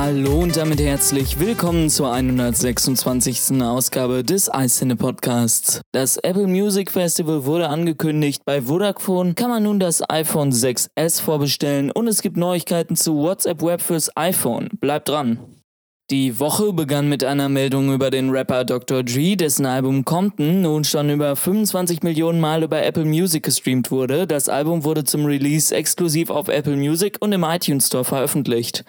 Hallo 0.00 0.42
und 0.42 0.56
damit 0.56 0.80
herzlich 0.80 1.40
willkommen 1.40 1.90
zur 1.90 2.12
126. 2.12 3.60
Ausgabe 3.60 4.22
des 4.22 4.48
iCine 4.54 4.94
Podcasts. 4.94 5.80
Das 5.90 6.18
Apple 6.18 6.46
Music 6.46 6.92
Festival 6.92 7.44
wurde 7.46 7.68
angekündigt. 7.68 8.42
Bei 8.44 8.62
Vodafone 8.62 9.34
kann 9.34 9.50
man 9.50 9.64
nun 9.64 9.80
das 9.80 10.08
iPhone 10.08 10.52
6s 10.52 11.20
vorbestellen 11.20 11.90
und 11.90 12.06
es 12.06 12.22
gibt 12.22 12.36
Neuigkeiten 12.36 12.94
zu 12.94 13.16
WhatsApp 13.16 13.60
Web 13.60 13.80
fürs 13.80 14.16
iPhone. 14.16 14.68
Bleibt 14.78 15.08
dran. 15.08 15.40
Die 16.12 16.38
Woche 16.38 16.72
begann 16.72 17.08
mit 17.08 17.24
einer 17.24 17.48
Meldung 17.48 17.92
über 17.92 18.10
den 18.10 18.30
Rapper 18.30 18.64
Dr. 18.64 19.02
Dre, 19.02 19.34
dessen 19.34 19.66
Album 19.66 20.04
Compton 20.04 20.60
nun 20.60 20.84
schon 20.84 21.10
über 21.10 21.34
25 21.34 22.04
Millionen 22.04 22.38
Mal 22.38 22.62
über 22.62 22.84
Apple 22.84 23.04
Music 23.04 23.42
gestreamt 23.42 23.90
wurde. 23.90 24.28
Das 24.28 24.48
Album 24.48 24.84
wurde 24.84 25.02
zum 25.02 25.24
Release 25.24 25.74
exklusiv 25.74 26.30
auf 26.30 26.46
Apple 26.46 26.76
Music 26.76 27.16
und 27.18 27.32
im 27.32 27.42
iTunes 27.42 27.88
Store 27.88 28.04
veröffentlicht. 28.04 28.84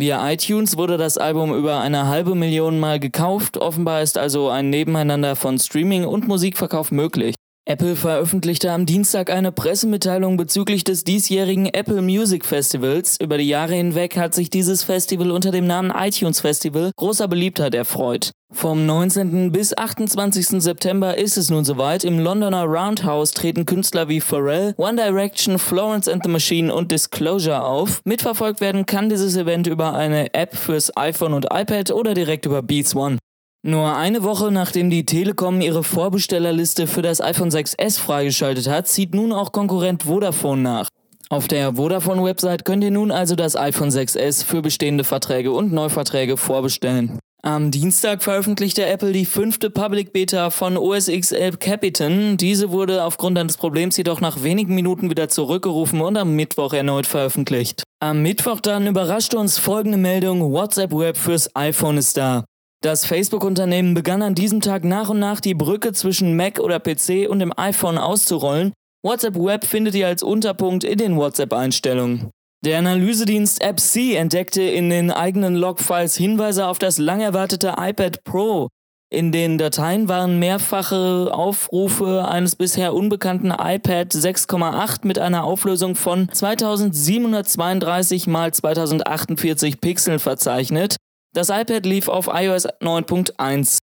Via 0.00 0.32
iTunes 0.32 0.78
wurde 0.78 0.96
das 0.96 1.18
Album 1.18 1.54
über 1.54 1.80
eine 1.80 2.06
halbe 2.06 2.34
Million 2.34 2.80
Mal 2.80 2.98
gekauft, 2.98 3.58
offenbar 3.58 4.00
ist 4.00 4.16
also 4.16 4.48
ein 4.48 4.70
Nebeneinander 4.70 5.36
von 5.36 5.58
Streaming 5.58 6.06
und 6.06 6.26
Musikverkauf 6.26 6.90
möglich. 6.90 7.34
Apple 7.70 7.94
veröffentlichte 7.94 8.72
am 8.72 8.84
Dienstag 8.84 9.30
eine 9.30 9.52
Pressemitteilung 9.52 10.36
bezüglich 10.36 10.82
des 10.82 11.04
diesjährigen 11.04 11.66
Apple 11.66 12.02
Music 12.02 12.44
Festivals. 12.44 13.16
Über 13.20 13.38
die 13.38 13.46
Jahre 13.46 13.74
hinweg 13.74 14.16
hat 14.16 14.34
sich 14.34 14.50
dieses 14.50 14.82
Festival 14.82 15.30
unter 15.30 15.52
dem 15.52 15.68
Namen 15.68 15.92
iTunes 15.96 16.40
Festival 16.40 16.90
großer 16.96 17.28
Beliebtheit 17.28 17.76
erfreut. 17.76 18.32
Vom 18.52 18.86
19. 18.86 19.52
bis 19.52 19.78
28. 19.78 20.60
September 20.60 21.16
ist 21.16 21.36
es 21.36 21.48
nun 21.48 21.64
soweit. 21.64 22.02
Im 22.02 22.18
Londoner 22.18 22.64
Roundhouse 22.64 23.30
treten 23.30 23.66
Künstler 23.66 24.08
wie 24.08 24.20
Pharrell, 24.20 24.74
One 24.76 24.96
Direction, 24.96 25.60
Florence 25.60 26.08
and 26.08 26.24
the 26.24 26.28
Machine 26.28 26.74
und 26.74 26.90
Disclosure 26.90 27.62
auf. 27.62 28.00
Mitverfolgt 28.04 28.60
werden 28.60 28.84
kann 28.84 29.08
dieses 29.08 29.36
Event 29.36 29.68
über 29.68 29.94
eine 29.94 30.34
App 30.34 30.56
fürs 30.56 30.96
iPhone 30.96 31.34
und 31.34 31.46
iPad 31.52 31.92
oder 31.92 32.14
direkt 32.14 32.46
über 32.46 32.62
Beats 32.62 32.96
One. 32.96 33.18
Nur 33.62 33.94
eine 33.94 34.22
Woche 34.22 34.50
nachdem 34.50 34.88
die 34.88 35.04
Telekom 35.04 35.60
ihre 35.60 35.84
Vorbestellerliste 35.84 36.86
für 36.86 37.02
das 37.02 37.20
iPhone 37.20 37.50
6s 37.50 37.98
freigeschaltet 37.98 38.68
hat, 38.68 38.88
zieht 38.88 39.14
nun 39.14 39.32
auch 39.32 39.52
Konkurrent 39.52 40.04
Vodafone 40.04 40.62
nach. 40.62 40.88
Auf 41.28 41.46
der 41.46 41.74
Vodafone-Website 41.74 42.64
könnt 42.64 42.82
ihr 42.82 42.90
nun 42.90 43.12
also 43.12 43.36
das 43.36 43.56
iPhone 43.56 43.90
6s 43.90 44.44
für 44.44 44.62
bestehende 44.62 45.04
Verträge 45.04 45.52
und 45.52 45.72
Neuverträge 45.72 46.38
vorbestellen. 46.38 47.18
Am 47.42 47.70
Dienstag 47.70 48.22
veröffentlichte 48.22 48.84
Apple 48.84 49.12
die 49.12 49.24
fünfte 49.24 49.70
Public 49.70 50.12
Beta 50.12 50.50
von 50.50 50.76
OS 50.76 51.08
X 51.08 51.32
11 51.32 51.58
Capitan. 51.58 52.36
Diese 52.36 52.70
wurde 52.70 53.04
aufgrund 53.04 53.38
eines 53.38 53.56
Problems 53.56 53.96
jedoch 53.96 54.20
nach 54.20 54.42
wenigen 54.42 54.74
Minuten 54.74 55.08
wieder 55.08 55.28
zurückgerufen 55.28 56.00
und 56.00 56.16
am 56.16 56.34
Mittwoch 56.34 56.72
erneut 56.72 57.06
veröffentlicht. 57.06 57.82
Am 58.00 58.22
Mittwoch 58.22 58.60
dann 58.60 58.86
überraschte 58.86 59.38
uns 59.38 59.58
folgende 59.58 59.98
Meldung, 59.98 60.52
WhatsApp 60.52 60.92
Web 60.92 61.16
fürs 61.16 61.54
iPhone 61.54 61.98
ist 61.98 62.16
da. 62.16 62.44
Das 62.82 63.04
Facebook-Unternehmen 63.04 63.92
begann 63.92 64.22
an 64.22 64.34
diesem 64.34 64.62
Tag 64.62 64.84
nach 64.84 65.10
und 65.10 65.18
nach 65.18 65.40
die 65.40 65.52
Brücke 65.52 65.92
zwischen 65.92 66.34
Mac 66.34 66.58
oder 66.60 66.80
PC 66.80 67.28
und 67.28 67.40
dem 67.40 67.52
iPhone 67.58 67.98
auszurollen. 67.98 68.72
WhatsApp 69.02 69.36
Web 69.36 69.66
findet 69.66 69.94
ihr 69.94 70.06
als 70.06 70.22
Unterpunkt 70.22 70.84
in 70.84 70.96
den 70.96 71.16
WhatsApp-Einstellungen. 71.16 72.30
Der 72.64 72.78
Analysedienst 72.78 73.62
AppC 73.62 74.14
entdeckte 74.14 74.62
in 74.62 74.88
den 74.88 75.10
eigenen 75.10 75.56
Logfiles 75.56 76.16
Hinweise 76.16 76.66
auf 76.66 76.78
das 76.78 76.96
lang 76.96 77.20
erwartete 77.20 77.74
iPad 77.78 78.24
Pro. 78.24 78.68
In 79.12 79.30
den 79.30 79.58
Dateien 79.58 80.08
waren 80.08 80.38
mehrfache 80.38 81.30
Aufrufe 81.32 82.26
eines 82.26 82.56
bisher 82.56 82.94
unbekannten 82.94 83.50
iPad 83.50 84.12
6,8 84.12 85.06
mit 85.06 85.18
einer 85.18 85.44
Auflösung 85.44 85.96
von 85.96 86.30
2732 86.32 88.26
x 88.26 88.58
2048 88.58 89.80
Pixeln 89.82 90.18
verzeichnet. 90.18 90.96
Das 91.32 91.48
iPad 91.48 91.86
lief 91.86 92.08
auf 92.08 92.26
iOS 92.26 92.66
9.1. 92.80 93.78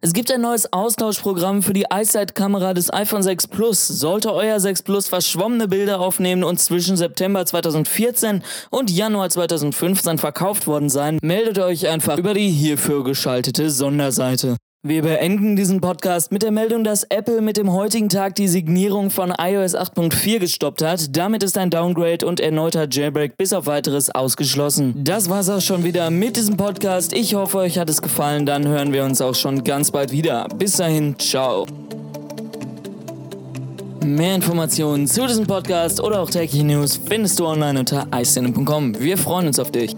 Es 0.00 0.14
gibt 0.14 0.30
ein 0.30 0.40
neues 0.40 0.72
Austauschprogramm 0.72 1.62
für 1.62 1.74
die 1.74 1.84
iSight-Kamera 1.92 2.72
des 2.72 2.90
iPhone 2.90 3.22
6 3.22 3.48
Plus. 3.48 3.86
Sollte 3.86 4.32
euer 4.32 4.58
6 4.58 4.82
Plus 4.82 5.08
verschwommene 5.08 5.68
Bilder 5.68 6.00
aufnehmen 6.00 6.44
und 6.44 6.58
zwischen 6.58 6.96
September 6.96 7.44
2014 7.44 8.42
und 8.70 8.90
Januar 8.90 9.28
2015 9.28 10.16
verkauft 10.16 10.66
worden 10.66 10.88
sein, 10.88 11.18
meldet 11.20 11.58
euch 11.58 11.86
einfach 11.86 12.16
über 12.16 12.32
die 12.32 12.48
hierfür 12.48 13.04
geschaltete 13.04 13.68
Sonderseite. 13.68 14.56
Wir 14.88 15.02
beenden 15.02 15.56
diesen 15.56 15.80
Podcast 15.80 16.30
mit 16.30 16.44
der 16.44 16.52
Meldung, 16.52 16.84
dass 16.84 17.02
Apple 17.02 17.40
mit 17.40 17.56
dem 17.56 17.72
heutigen 17.72 18.08
Tag 18.08 18.36
die 18.36 18.46
Signierung 18.46 19.10
von 19.10 19.34
iOS 19.36 19.74
8.4 19.74 20.38
gestoppt 20.38 20.80
hat. 20.80 21.16
Damit 21.16 21.42
ist 21.42 21.58
ein 21.58 21.70
Downgrade 21.70 22.24
und 22.24 22.38
erneuter 22.38 22.86
Jailbreak 22.88 23.36
bis 23.36 23.52
auf 23.52 23.66
weiteres 23.66 24.10
ausgeschlossen. 24.10 24.94
Das 25.02 25.28
war's 25.28 25.48
auch 25.48 25.60
schon 25.60 25.82
wieder 25.82 26.10
mit 26.10 26.36
diesem 26.36 26.56
Podcast. 26.56 27.14
Ich 27.14 27.34
hoffe, 27.34 27.58
euch 27.58 27.80
hat 27.80 27.90
es 27.90 28.00
gefallen. 28.00 28.46
Dann 28.46 28.68
hören 28.68 28.92
wir 28.92 29.02
uns 29.02 29.20
auch 29.20 29.34
schon 29.34 29.64
ganz 29.64 29.90
bald 29.90 30.12
wieder. 30.12 30.46
Bis 30.56 30.76
dahin, 30.76 31.18
ciao. 31.18 31.66
Mehr 34.04 34.36
Informationen 34.36 35.08
zu 35.08 35.26
diesem 35.26 35.48
Podcast 35.48 36.00
oder 36.00 36.20
auch 36.20 36.30
tägliche 36.30 36.64
News 36.64 37.00
findest 37.08 37.40
du 37.40 37.46
online 37.46 37.80
unter 37.80 38.06
iCine.com. 38.14 39.00
Wir 39.00 39.18
freuen 39.18 39.48
uns 39.48 39.58
auf 39.58 39.72
dich. 39.72 39.96